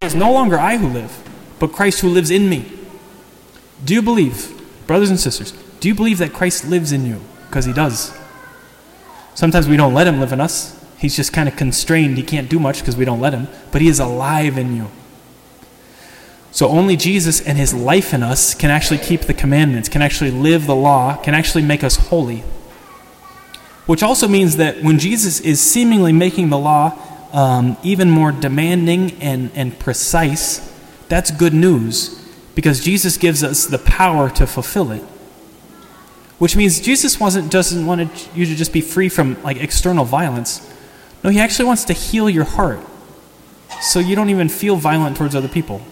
It 0.00 0.06
is 0.06 0.14
no 0.14 0.32
longer 0.32 0.58
I 0.58 0.76
who 0.76 0.88
live, 0.88 1.18
but 1.58 1.72
Christ 1.72 2.00
who 2.00 2.08
lives 2.08 2.30
in 2.30 2.48
me. 2.48 2.72
Do 3.84 3.94
you 3.94 4.02
believe, 4.02 4.56
brothers 4.86 5.10
and 5.10 5.18
sisters, 5.18 5.52
do 5.80 5.88
you 5.88 5.94
believe 5.94 6.18
that 6.18 6.32
Christ 6.32 6.66
lives 6.66 6.92
in 6.92 7.04
you? 7.04 7.20
Because 7.48 7.64
He 7.64 7.72
does. 7.72 8.16
Sometimes 9.34 9.68
we 9.68 9.76
don't 9.76 9.94
let 9.94 10.06
Him 10.06 10.20
live 10.20 10.32
in 10.32 10.40
us. 10.40 10.76
He's 10.98 11.16
just 11.16 11.32
kind 11.32 11.48
of 11.48 11.56
constrained. 11.56 12.16
He 12.16 12.22
can't 12.22 12.48
do 12.48 12.60
much 12.60 12.80
because 12.80 12.96
we 12.96 13.04
don't 13.04 13.20
let 13.20 13.32
Him, 13.32 13.48
but 13.72 13.82
He 13.82 13.88
is 13.88 13.98
alive 13.98 14.56
in 14.56 14.76
you. 14.76 14.90
So 16.52 16.68
only 16.68 16.96
Jesus 16.96 17.40
and 17.40 17.56
his 17.56 17.72
life 17.72 18.12
in 18.12 18.22
us 18.22 18.54
can 18.54 18.70
actually 18.70 18.98
keep 18.98 19.22
the 19.22 19.34
commandments, 19.34 19.88
can 19.88 20.02
actually 20.02 20.30
live 20.30 20.66
the 20.66 20.74
law, 20.74 21.16
can 21.16 21.34
actually 21.34 21.62
make 21.62 21.84
us 21.84 21.96
holy. 21.96 22.42
Which 23.86 24.02
also 24.02 24.26
means 24.28 24.56
that 24.56 24.82
when 24.82 24.98
Jesus 24.98 25.40
is 25.40 25.60
seemingly 25.60 26.12
making 26.12 26.50
the 26.50 26.58
law 26.58 26.98
um, 27.32 27.76
even 27.82 28.10
more 28.10 28.32
demanding 28.32 29.12
and, 29.20 29.50
and 29.54 29.78
precise, 29.78 30.72
that's 31.08 31.30
good 31.30 31.54
news 31.54 32.16
because 32.54 32.84
Jesus 32.84 33.16
gives 33.16 33.44
us 33.44 33.66
the 33.66 33.78
power 33.78 34.28
to 34.30 34.46
fulfill 34.46 34.90
it. 34.90 35.02
Which 36.38 36.56
means 36.56 36.80
Jesus 36.80 37.20
wasn't 37.20 37.50
doesn't 37.52 37.86
want 37.86 38.28
you 38.34 38.46
to 38.46 38.54
just 38.54 38.72
be 38.72 38.80
free 38.80 39.08
from 39.08 39.40
like 39.42 39.58
external 39.58 40.04
violence. 40.04 40.66
No, 41.22 41.30
he 41.30 41.38
actually 41.38 41.66
wants 41.66 41.84
to 41.84 41.92
heal 41.92 42.30
your 42.30 42.44
heart 42.44 42.80
so 43.82 44.00
you 44.00 44.16
don't 44.16 44.30
even 44.30 44.48
feel 44.48 44.76
violent 44.76 45.16
towards 45.16 45.34
other 45.34 45.48
people 45.48 45.82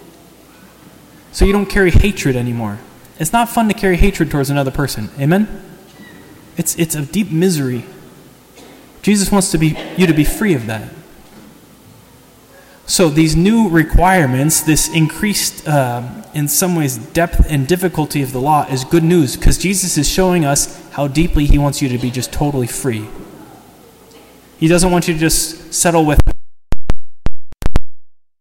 so 1.33 1.45
you 1.45 1.53
don't 1.53 1.67
carry 1.67 1.91
hatred 1.91 2.37
anymore. 2.37 2.79
It's 3.19 3.33
not 3.33 3.49
fun 3.49 3.69
to 3.69 3.75
carry 3.75 3.97
hatred 3.97 4.31
towards 4.31 4.51
another 4.51 4.71
person. 4.71 5.11
Amen? 5.19 5.63
It's, 6.57 6.77
it's 6.79 6.95
a 6.95 7.05
deep 7.05 7.31
misery. 7.31 7.85
Jesus 9.03 9.31
wants 9.31 9.51
to 9.53 9.59
be, 9.59 9.77
you 9.97 10.07
to 10.07 10.15
be 10.15 10.25
free 10.25 10.55
of 10.55 10.67
that. 10.67 10.93
So, 12.87 13.11
these 13.11 13.37
new 13.37 13.69
requirements, 13.69 14.63
this 14.63 14.89
increased, 14.89 15.69
uh, 15.69 16.03
in 16.33 16.49
some 16.49 16.75
ways, 16.75 16.97
depth 16.97 17.45
and 17.51 17.69
difficulty 17.69 18.23
of 18.23 18.33
the 18.33 18.41
law, 18.41 18.67
is 18.67 18.83
good 18.85 19.05
news 19.05 19.37
because 19.37 19.59
Jesus 19.59 19.99
is 19.99 20.09
showing 20.09 20.47
us 20.47 20.91
how 20.93 21.07
deeply 21.07 21.45
He 21.45 21.59
wants 21.59 21.83
you 21.83 21.91
to 21.91 21.99
be 21.99 22.11
just 22.11 22.33
totally 22.33 22.67
free. 22.67 23.07
He 24.59 24.69
doesn't 24.69 24.91
want 24.91 25.07
you 25.07 25.15
to 25.15 25.21
just 25.21 25.75
settle 25.75 26.07
with 26.07 26.19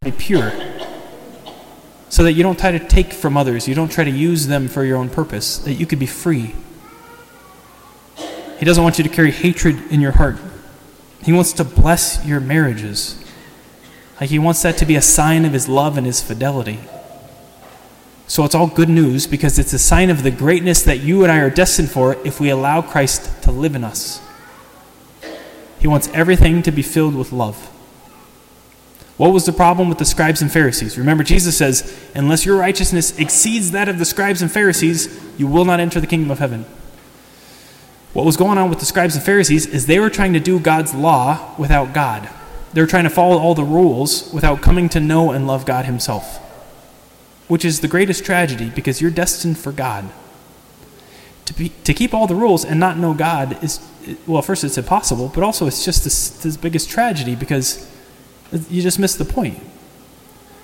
be 0.02 0.12
pure 0.12 0.54
so 2.18 2.24
that 2.24 2.34
you 2.34 2.42
don't 2.42 2.58
try 2.58 2.72
to 2.72 2.80
take 2.80 3.14
from 3.14 3.38
others, 3.38 3.68
you 3.68 3.76
don't 3.76 3.92
try 3.92 4.04
to 4.04 4.10
use 4.10 4.48
them 4.48 4.68
for 4.68 4.84
your 4.84 4.98
own 4.98 5.08
purpose, 5.08 5.60
that 5.60 5.74
you 5.74 5.86
could 5.86 6.00
be 6.00 6.08
free. 6.08 6.56
He 8.58 8.66
doesn't 8.66 8.84
want 8.84 8.98
you 8.98 9.04
to 9.04 9.10
carry 9.12 9.30
hatred 9.30 9.92
in 9.92 10.02
your 10.02 10.14
heart. 10.14 10.38
He 11.22 11.32
wants 11.32 11.54
to 11.54 11.64
bless 11.64 12.26
your 12.26 12.40
marriages. 12.40 13.24
Like 14.20 14.32
he 14.32 14.40
wants 14.40 14.64
that 14.64 14.78
to 14.78 14.86
be 14.88 14.96
a 14.96 15.02
sign 15.02 15.46
of 15.46 15.54
his 15.54 15.70
love 15.70 15.96
and 15.96 16.08
his 16.08 16.20
fidelity. 16.20 16.80
So 18.26 18.44
it's 18.46 18.56
all 18.56 18.66
good 18.66 18.90
news 18.90 19.28
because 19.28 19.60
it's 19.60 19.74
a 19.74 19.78
sign 19.78 20.10
of 20.10 20.24
the 20.24 20.32
greatness 20.32 20.82
that 20.82 21.02
you 21.02 21.22
and 21.22 21.32
I 21.32 21.38
are 21.42 21.52
destined 21.52 21.92
for 21.92 22.16
if 22.26 22.40
we 22.40 22.50
allow 22.50 22.82
Christ 22.82 23.44
to 23.44 23.52
live 23.52 23.76
in 23.76 23.84
us. 23.84 24.20
He 25.78 25.88
wants 25.88 26.10
everything 26.16 26.64
to 26.64 26.72
be 26.72 26.82
filled 26.82 27.14
with 27.14 27.32
love. 27.32 27.77
What 29.18 29.34
was 29.34 29.46
the 29.46 29.54
problem 29.54 29.90
with 29.90 29.98
the 29.98 30.06
scribes 30.06 30.44
and 30.44 30.52
Pharisees? 30.52 30.98
Remember, 30.98 31.24
Jesus 31.24 31.58
says, 31.58 32.00
Unless 32.14 32.46
your 32.46 32.56
righteousness 32.56 33.18
exceeds 33.18 33.72
that 33.72 33.90
of 33.90 33.98
the 33.98 34.06
scribes 34.06 34.44
and 34.44 34.52
Pharisees, 34.52 35.20
you 35.38 35.48
will 35.48 35.66
not 35.66 35.80
enter 35.80 36.00
the 36.00 36.08
kingdom 36.08 36.30
of 36.30 36.38
heaven. 36.38 36.66
What 38.14 38.26
was 38.26 38.38
going 38.38 38.58
on 38.58 38.70
with 38.70 38.80
the 38.80 38.86
scribes 38.86 39.16
and 39.16 39.24
Pharisees 39.24 39.66
is 39.66 39.86
they 39.86 40.00
were 40.00 40.10
trying 40.10 40.34
to 40.34 40.40
do 40.40 40.60
God's 40.60 40.94
law 40.94 41.56
without 41.58 41.94
God. 41.94 42.30
They 42.74 42.82
were 42.82 42.88
trying 42.88 43.06
to 43.06 43.10
follow 43.10 43.38
all 43.38 43.56
the 43.56 43.64
rules 43.64 44.32
without 44.32 44.62
coming 44.62 44.88
to 44.90 45.00
know 45.00 45.32
and 45.32 45.48
love 45.48 45.66
God 45.66 45.86
Himself, 45.86 46.38
which 47.48 47.66
is 47.66 47.80
the 47.80 47.88
greatest 47.88 48.24
tragedy 48.24 48.70
because 48.70 49.02
you're 49.02 49.12
destined 49.12 49.58
for 49.58 49.72
God. 49.72 50.10
To, 51.46 51.54
be, 51.54 51.70
to 51.86 51.94
keep 51.94 52.14
all 52.14 52.28
the 52.28 52.36
rules 52.36 52.66
and 52.66 52.80
not 52.80 52.98
know 52.98 53.14
God 53.14 53.64
is, 53.64 53.80
well, 54.28 54.42
first, 54.42 54.64
it's 54.64 54.78
impossible, 54.78 55.32
but 55.34 55.44
also 55.44 55.66
it's 55.66 55.86
just 55.86 56.04
this, 56.04 56.58
biggest 56.58 56.90
tragedy 56.90 57.36
because 57.36 57.90
you 58.52 58.82
just 58.82 59.00
miss 59.00 59.16
the 59.16 59.26
point. 59.26 59.60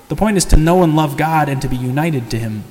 The 0.09 0.15
point 0.15 0.37
is 0.37 0.45
to 0.45 0.57
know 0.57 0.83
and 0.83 0.95
love 0.95 1.17
God 1.17 1.49
and 1.49 1.61
to 1.61 1.67
be 1.67 1.75
united 1.75 2.29
to 2.31 2.39
Him. 2.39 2.63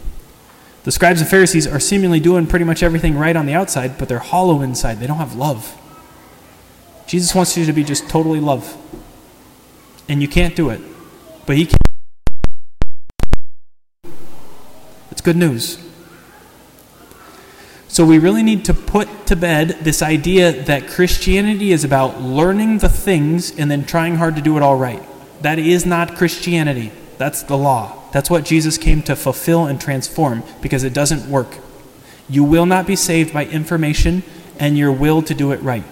The 0.84 0.92
scribes 0.92 1.20
and 1.20 1.28
Pharisees 1.30 1.66
are 1.66 1.80
seemingly 1.80 2.20
doing 2.20 2.46
pretty 2.46 2.64
much 2.64 2.82
everything 2.82 3.16
right 3.16 3.36
on 3.36 3.46
the 3.46 3.54
outside, 3.54 3.98
but 3.98 4.08
they're 4.08 4.18
hollow 4.18 4.62
inside. 4.62 4.98
They 5.00 5.06
don't 5.06 5.18
have 5.18 5.36
love. 5.36 5.78
Jesus 7.06 7.34
wants 7.34 7.56
you 7.56 7.64
to 7.66 7.72
be 7.72 7.84
just 7.84 8.08
totally 8.08 8.40
love 8.40 8.76
and 10.08 10.20
you 10.20 10.28
can't 10.28 10.54
do 10.54 10.70
it. 10.70 10.80
But 11.46 11.56
He 11.56 11.66
can. 11.66 11.78
It's 15.10 15.20
good 15.20 15.36
news. 15.36 15.81
So 17.92 18.06
we 18.06 18.18
really 18.18 18.42
need 18.42 18.64
to 18.64 18.72
put 18.72 19.26
to 19.26 19.36
bed 19.36 19.80
this 19.82 20.00
idea 20.00 20.50
that 20.62 20.88
Christianity 20.88 21.72
is 21.72 21.84
about 21.84 22.22
learning 22.22 22.78
the 22.78 22.88
things 22.88 23.54
and 23.58 23.70
then 23.70 23.84
trying 23.84 24.16
hard 24.16 24.34
to 24.36 24.40
do 24.40 24.56
it 24.56 24.62
all 24.62 24.76
right. 24.76 25.02
That 25.42 25.58
is 25.58 25.84
not 25.84 26.16
Christianity. 26.16 26.90
That's 27.18 27.42
the 27.42 27.58
law. 27.58 28.02
That's 28.10 28.30
what 28.30 28.46
Jesus 28.46 28.78
came 28.78 29.02
to 29.02 29.14
fulfill 29.14 29.66
and 29.66 29.78
transform 29.78 30.42
because 30.62 30.84
it 30.84 30.94
doesn't 30.94 31.30
work. 31.30 31.58
You 32.30 32.44
will 32.44 32.64
not 32.64 32.86
be 32.86 32.96
saved 32.96 33.34
by 33.34 33.44
information 33.44 34.22
and 34.58 34.78
your 34.78 34.90
will 34.90 35.20
to 35.20 35.34
do 35.34 35.52
it 35.52 35.60
right. 35.60 35.84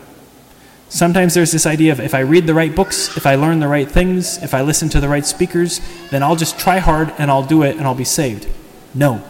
Sometimes 0.89 1.35
there's 1.35 1.53
this 1.53 1.67
idea 1.67 1.93
of 1.93 2.01
if 2.01 2.15
I 2.15 2.21
read 2.21 2.47
the 2.47 2.55
right 2.55 2.75
books, 2.75 3.15
if 3.19 3.27
I 3.27 3.35
learn 3.35 3.61
the 3.61 3.69
right 3.69 3.91
things, 3.91 4.43
if 4.43 4.55
I 4.55 4.63
listen 4.63 4.89
to 4.89 5.01
the 5.01 5.09
right 5.11 5.27
speakers, 5.27 5.83
then 6.09 6.23
I'll 6.23 6.35
just 6.35 6.59
try 6.59 6.79
hard 6.79 7.13
and 7.19 7.31
I'll 7.31 7.45
do 7.45 7.63
it 7.63 7.77
and 7.77 7.87
I'll 7.87 7.95
be 7.95 8.05
saved. 8.05 8.49
No, 8.95 9.23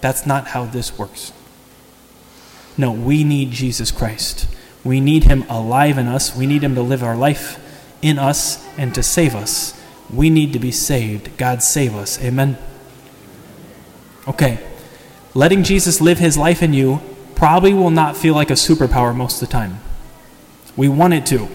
that's 0.00 0.26
not 0.26 0.48
how 0.48 0.64
this 0.64 0.98
works. 0.98 1.32
No, 2.76 2.92
we 2.92 3.24
need 3.24 3.50
Jesus 3.50 3.90
Christ. 3.90 4.48
We 4.84 5.00
need 5.00 5.24
Him 5.24 5.44
alive 5.48 5.98
in 5.98 6.06
us. 6.06 6.34
We 6.34 6.46
need 6.46 6.62
Him 6.62 6.74
to 6.74 6.82
live 6.82 7.02
our 7.02 7.16
life 7.16 7.58
in 8.00 8.18
us 8.18 8.66
and 8.76 8.94
to 8.94 9.02
save 9.02 9.34
us. 9.34 9.80
We 10.12 10.30
need 10.30 10.52
to 10.52 10.58
be 10.58 10.72
saved. 10.72 11.36
God 11.36 11.62
save 11.62 11.94
us. 11.94 12.22
Amen. 12.22 12.58
Okay. 14.26 14.58
Letting 15.34 15.62
Jesus 15.62 16.00
live 16.00 16.18
His 16.18 16.36
life 16.36 16.62
in 16.62 16.72
you 16.72 17.00
probably 17.34 17.72
will 17.74 17.90
not 17.90 18.16
feel 18.16 18.34
like 18.34 18.50
a 18.50 18.54
superpower 18.54 19.14
most 19.14 19.42
of 19.42 19.48
the 19.48 19.52
time. 19.52 19.80
We 20.76 20.88
want 20.88 21.14
it 21.14 21.26
to. 21.26 21.48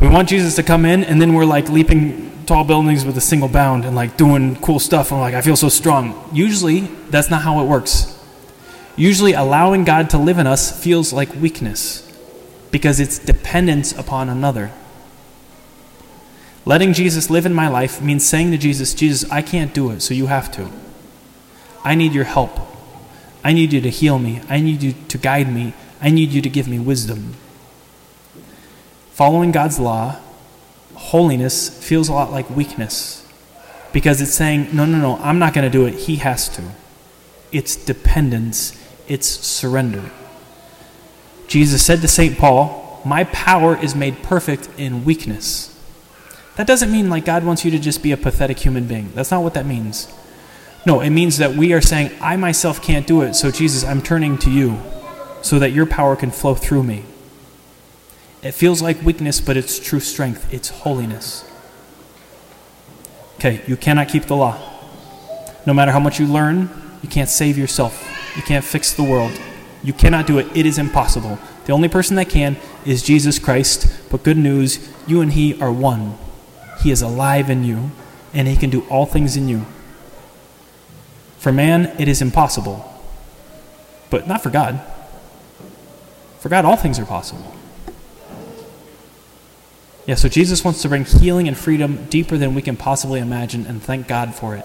We 0.00 0.08
want 0.08 0.28
Jesus 0.28 0.54
to 0.56 0.62
come 0.62 0.84
in, 0.84 1.02
and 1.02 1.20
then 1.20 1.34
we're 1.34 1.44
like 1.44 1.68
leaping 1.68 2.44
tall 2.46 2.64
buildings 2.64 3.04
with 3.04 3.16
a 3.16 3.20
single 3.20 3.48
bound 3.48 3.84
and 3.84 3.96
like 3.96 4.16
doing 4.16 4.56
cool 4.56 4.78
stuff. 4.78 5.10
And 5.10 5.20
like, 5.20 5.34
I 5.34 5.40
feel 5.40 5.56
so 5.56 5.68
strong. 5.68 6.28
Usually, 6.32 6.80
that's 7.10 7.30
not 7.30 7.42
how 7.42 7.60
it 7.62 7.66
works. 7.66 8.17
Usually, 8.98 9.32
allowing 9.32 9.84
God 9.84 10.10
to 10.10 10.18
live 10.18 10.38
in 10.38 10.46
us 10.46 10.82
feels 10.82 11.12
like 11.12 11.32
weakness 11.34 12.04
because 12.70 12.98
it's 13.00 13.18
dependence 13.18 13.92
upon 13.92 14.28
another. 14.28 14.72
Letting 16.66 16.92
Jesus 16.92 17.30
live 17.30 17.46
in 17.46 17.54
my 17.54 17.68
life 17.68 18.02
means 18.02 18.26
saying 18.26 18.50
to 18.50 18.58
Jesus, 18.58 18.92
Jesus, 18.92 19.30
I 19.30 19.40
can't 19.40 19.72
do 19.72 19.90
it, 19.90 20.00
so 20.00 20.12
you 20.12 20.26
have 20.26 20.52
to. 20.52 20.68
I 21.84 21.94
need 21.94 22.12
your 22.12 22.24
help. 22.24 22.58
I 23.42 23.52
need 23.52 23.72
you 23.72 23.80
to 23.80 23.88
heal 23.88 24.18
me. 24.18 24.42
I 24.48 24.60
need 24.60 24.82
you 24.82 24.92
to 24.92 25.16
guide 25.16 25.50
me. 25.50 25.72
I 26.00 26.10
need 26.10 26.30
you 26.30 26.42
to 26.42 26.48
give 26.50 26.68
me 26.68 26.78
wisdom. 26.78 27.34
Following 29.12 29.52
God's 29.52 29.78
law, 29.78 30.16
holiness 30.94 31.68
feels 31.68 32.08
a 32.08 32.12
lot 32.12 32.30
like 32.30 32.50
weakness 32.50 33.26
because 33.92 34.20
it's 34.20 34.34
saying, 34.34 34.68
no, 34.74 34.84
no, 34.84 34.98
no, 34.98 35.16
I'm 35.22 35.38
not 35.38 35.54
going 35.54 35.64
to 35.64 35.70
do 35.70 35.86
it. 35.86 35.94
He 35.94 36.16
has 36.16 36.48
to. 36.50 36.62
It's 37.50 37.76
dependence, 37.76 38.77
it's 39.08 39.26
surrender. 39.26 40.10
Jesus 41.48 41.84
said 41.84 42.00
to 42.02 42.08
St. 42.08 42.38
Paul, 42.38 43.00
My 43.04 43.24
power 43.24 43.76
is 43.76 43.94
made 43.94 44.22
perfect 44.22 44.68
in 44.76 45.04
weakness. 45.04 45.74
That 46.56 46.66
doesn't 46.66 46.92
mean 46.92 47.08
like 47.08 47.24
God 47.24 47.44
wants 47.44 47.64
you 47.64 47.70
to 47.70 47.78
just 47.78 48.02
be 48.02 48.12
a 48.12 48.16
pathetic 48.16 48.58
human 48.58 48.86
being. 48.86 49.10
That's 49.14 49.30
not 49.30 49.42
what 49.42 49.54
that 49.54 49.64
means. 49.64 50.12
No, 50.84 51.00
it 51.00 51.10
means 51.10 51.38
that 51.38 51.54
we 51.54 51.72
are 51.72 51.80
saying, 51.80 52.10
I 52.20 52.36
myself 52.36 52.82
can't 52.82 53.06
do 53.06 53.22
it, 53.22 53.34
so 53.34 53.50
Jesus, 53.50 53.84
I'm 53.84 54.02
turning 54.02 54.38
to 54.38 54.50
you 54.50 54.80
so 55.42 55.58
that 55.58 55.70
your 55.70 55.86
power 55.86 56.16
can 56.16 56.30
flow 56.30 56.54
through 56.54 56.82
me. 56.82 57.04
It 58.42 58.52
feels 58.52 58.80
like 58.80 59.02
weakness, 59.02 59.40
but 59.40 59.56
it's 59.56 59.78
true 59.78 60.00
strength. 60.00 60.52
It's 60.52 60.68
holiness. 60.68 61.44
Okay, 63.36 63.62
you 63.66 63.76
cannot 63.76 64.08
keep 64.08 64.24
the 64.24 64.36
law. 64.36 64.58
No 65.66 65.74
matter 65.74 65.92
how 65.92 66.00
much 66.00 66.18
you 66.18 66.26
learn, 66.26 66.70
you 67.02 67.08
can't 67.08 67.28
save 67.28 67.56
yourself. 67.58 68.07
You 68.38 68.44
can't 68.44 68.64
fix 68.64 68.92
the 68.92 69.02
world. 69.02 69.32
You 69.82 69.92
cannot 69.92 70.28
do 70.28 70.38
it. 70.38 70.46
It 70.56 70.64
is 70.64 70.78
impossible. 70.78 71.40
The 71.66 71.72
only 71.72 71.88
person 71.88 72.14
that 72.16 72.28
can 72.28 72.56
is 72.86 73.02
Jesus 73.02 73.40
Christ. 73.40 73.92
But 74.12 74.22
good 74.22 74.38
news, 74.38 74.88
you 75.08 75.20
and 75.20 75.32
He 75.32 75.60
are 75.60 75.72
one. 75.72 76.16
He 76.80 76.92
is 76.92 77.02
alive 77.02 77.50
in 77.50 77.64
you, 77.64 77.90
and 78.32 78.46
He 78.46 78.54
can 78.54 78.70
do 78.70 78.86
all 78.88 79.06
things 79.06 79.36
in 79.36 79.48
you. 79.48 79.66
For 81.38 81.50
man, 81.50 81.96
it 81.98 82.06
is 82.06 82.22
impossible. 82.22 82.88
But 84.08 84.28
not 84.28 84.40
for 84.40 84.50
God. 84.50 84.80
For 86.38 86.48
God, 86.48 86.64
all 86.64 86.76
things 86.76 87.00
are 87.00 87.04
possible. 87.04 87.56
Yeah, 90.06 90.14
so 90.14 90.28
Jesus 90.28 90.64
wants 90.64 90.80
to 90.82 90.88
bring 90.88 91.04
healing 91.04 91.48
and 91.48 91.58
freedom 91.58 92.06
deeper 92.06 92.38
than 92.38 92.54
we 92.54 92.62
can 92.62 92.76
possibly 92.76 93.18
imagine, 93.18 93.66
and 93.66 93.82
thank 93.82 94.06
God 94.06 94.32
for 94.32 94.54
it. 94.54 94.64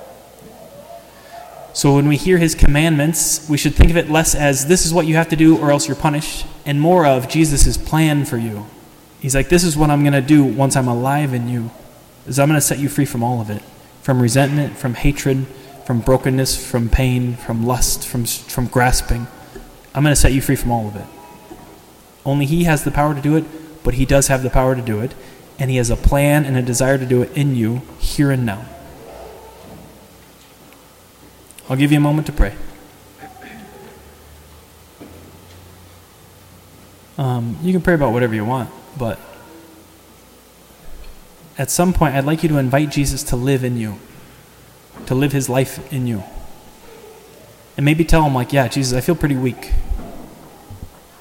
So 1.74 1.96
when 1.96 2.08
we 2.08 2.18
hear 2.18 2.38
his 2.38 2.56
commandments, 2.56 3.50
we 3.50 3.58
should 3.58 3.74
think 3.74 3.89
of 3.89 3.98
it 3.98 4.10
less 4.10 4.36
as 4.36 4.68
this 4.68 4.86
is 4.86 4.94
what 4.94 5.08
you 5.08 5.15
have 5.15 5.30
to 5.30 5.36
do 5.36 5.58
or 5.58 5.72
else 5.72 5.88
you're 5.88 5.96
punished, 5.96 6.46
and 6.65 6.80
more 6.80 7.06
of 7.06 7.27
Jesus' 7.27 7.77
plan 7.77 8.25
for 8.25 8.38
you. 8.38 8.65
He's 9.20 9.36
like, 9.36 9.50
this 9.50 9.63
is 9.63 9.75
what 9.75 9.89
I'm 9.89 10.01
going 10.01 10.13
to 10.13 10.22
do 10.22 10.44
once 10.44 10.75
I'm 10.75 10.88
alive 10.88 11.34
in 11.34 11.48
you, 11.48 11.72
is 12.27 12.39
I'm 12.39 12.48
going 12.48 12.58
to 12.58 12.62
set 12.62 12.80
you 12.80 12.89
free 12.89 13.06
from 13.06 13.24
all 13.24 13.42
of 13.42 13.50
it. 13.50 13.62
From 14.01 14.22
resentment, 14.22 14.77
from 14.77 14.94
hatred, 14.94 15.48
from 15.86 16.01
brokenness, 16.01 16.63
from 16.63 16.89
pain, 16.89 17.36
from 17.36 17.65
lust, 17.65 18.08
from, 18.08 18.25
from 18.25 18.68
grasping. 18.68 19.27
I'm 19.96 20.03
going 20.03 20.13
to 20.15 20.20
set 20.20 20.34
you 20.34 20.42
free 20.42 20.56
from 20.56 20.72
all 20.72 20.88
of 20.88 20.96
it. 20.96 21.06
Only 22.25 22.46
he 22.46 22.65
has 22.65 22.84
the 22.84 22.92
power 22.92 23.15
to 23.15 23.22
do 23.22 23.36
it, 23.36 23.46
but 23.84 23.96
he 23.96 24.06
does 24.06 24.27
have 24.27 24.44
the 24.44 24.50
power 24.50 24.75
to 24.75 24.82
do 24.82 25.00
it 25.00 25.13
and 25.60 25.70
He 25.70 25.77
has 25.77 25.89
a 25.89 25.96
plan 25.96 26.46
and 26.46 26.58
a 26.58 26.62
desire 26.62 26.98
to 26.98 27.06
do 27.06 27.22
it 27.22 27.36
in 27.38 27.56
you 27.56 27.82
here 28.00 28.32
and 28.32 28.46
now. 28.46 28.65
I'll 31.70 31.77
give 31.77 31.91
you 31.91 31.98
a 31.98 32.01
moment 32.01 32.27
to 32.27 32.34
pray. 32.34 32.53
Um, 37.17 37.58
you 37.62 37.72
can 37.72 37.82
pray 37.82 37.93
about 37.93 38.12
whatever 38.12 38.34
you 38.34 38.43
want, 38.43 38.70
but 38.98 39.20
at 41.58 41.70
some 41.70 41.93
point, 41.93 42.15
I'd 42.15 42.25
like 42.25 42.41
you 42.41 42.50
to 42.50 42.58
invite 42.58 42.89
Jesus 42.89 43.22
to 43.24 43.36
live 43.36 43.63
in 43.63 43.77
you, 43.77 44.00
to 45.05 45.13
live 45.13 45.32
his 45.32 45.48
life 45.48 45.91
in 45.93 46.08
you. 46.08 46.24
And 47.77 47.86
maybe 47.86 48.03
tell 48.03 48.24
him, 48.24 48.34
like, 48.34 48.51
yeah, 48.51 48.67
Jesus, 48.67 48.98
I 48.98 49.01
feel 49.01 49.15
pretty 49.15 49.36
weak. 49.36 49.72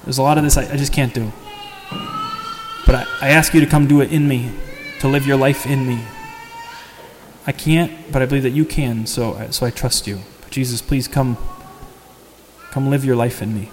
There's 0.03 0.17
a 0.17 0.23
lot 0.23 0.37
of 0.37 0.43
this 0.43 0.57
I, 0.57 0.63
I 0.71 0.75
just 0.75 0.91
can't 0.91 1.13
do. 1.13 1.31
But 2.85 2.95
I, 2.95 3.05
I 3.21 3.29
ask 3.29 3.53
you 3.53 3.59
to 3.61 3.67
come 3.67 3.87
do 3.87 4.01
it 4.01 4.11
in 4.11 4.27
me 4.27 4.51
to 4.99 5.07
live 5.07 5.27
your 5.27 5.37
life 5.37 5.65
in 5.65 5.87
me. 5.87 6.03
I 7.45 7.51
can't, 7.51 8.11
but 8.11 8.21
I 8.21 8.25
believe 8.25 8.43
that 8.43 8.51
you 8.51 8.65
can, 8.65 9.05
so, 9.05 9.47
so 9.51 9.65
I 9.65 9.69
trust 9.69 10.07
you. 10.07 10.19
Jesus, 10.53 10.83
please 10.83 11.07
come, 11.07 11.35
come 12.69 12.87
live 12.87 13.03
your 13.03 13.15
life 13.15 13.41
in 13.41 13.55
me. 13.55 13.69